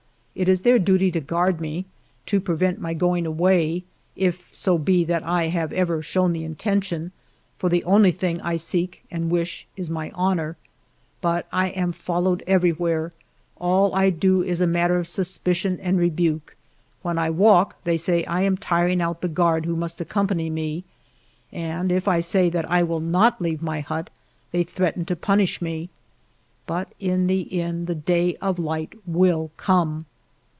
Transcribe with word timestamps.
It 0.33 0.47
is 0.49 0.61
their 0.61 0.79
duty 0.79 1.11
to 1.11 1.19
guard 1.19 1.59
me, 1.61 1.85
to 2.25 2.39
prevent 2.39 2.79
my 2.79 2.93
going 2.93 3.27
away,— 3.27 3.83
if 4.15 4.49
so 4.55 4.77
be 4.77 5.03
that 5.03 5.23
I 5.23 5.49
have 5.49 5.73
ever 5.73 6.01
shown 6.01 6.31
the 6.33 6.45
intention, 6.45 7.11
for 7.59 7.69
the 7.69 7.83
only 7.83 8.11
thing 8.11 8.41
I 8.41 8.55
seek 8.55 9.03
and 9.11 9.29
wish 9.29 9.67
is 9.75 9.89
my 9.91 10.09
honor,— 10.15 10.55
but 11.21 11.47
I 11.51 11.67
am 11.67 11.91
followed 11.91 12.43
every 12.47 12.71
where; 12.71 13.11
all 13.57 13.93
I 13.93 14.09
do 14.09 14.41
is 14.41 14.61
a 14.61 14.65
matter 14.65 14.97
of 14.97 15.07
suspicion 15.07 15.77
and 15.81 15.99
rebuke. 15.99 16.55
When 17.01 17.19
I 17.19 17.29
walk, 17.29 17.75
they 17.83 17.97
say 17.97 18.23
I 18.23 18.41
am 18.41 18.55
tiring 18.55 19.01
out 19.01 19.19
the 19.19 19.27
guard 19.27 19.65
who 19.65 19.75
must 19.75 19.99
accompany 20.01 20.49
me, 20.49 20.85
and 21.51 21.91
if 21.91 22.07
I 22.07 22.19
say 22.21 22.49
that 22.49 22.71
I 22.71 22.83
will 22.83 23.01
not 23.01 23.41
leave 23.41 23.61
my 23.61 23.81
hut, 23.81 24.09
they 24.53 24.63
threaten 24.63 25.03
to 25.05 25.15
punish 25.15 25.61
me. 25.61 25.89
But 26.65 26.93
in 27.01 27.27
the 27.27 27.59
end 27.61 27.85
the 27.85 27.95
day 27.95 28.35
of 28.37 28.57
light 28.57 28.93
will 29.05 29.51
come. 29.57 30.05